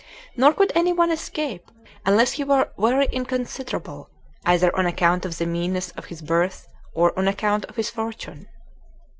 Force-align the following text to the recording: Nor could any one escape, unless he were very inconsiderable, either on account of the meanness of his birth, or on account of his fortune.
Nor 0.35 0.53
could 0.55 0.71
any 0.73 0.91
one 0.91 1.11
escape, 1.11 1.69
unless 2.07 2.31
he 2.31 2.43
were 2.43 2.71
very 2.75 3.05
inconsiderable, 3.11 4.09
either 4.45 4.75
on 4.75 4.87
account 4.87 5.25
of 5.25 5.37
the 5.37 5.45
meanness 5.45 5.91
of 5.91 6.05
his 6.05 6.23
birth, 6.23 6.67
or 6.95 7.15
on 7.19 7.27
account 7.27 7.65
of 7.65 7.75
his 7.75 7.91
fortune. 7.91 8.47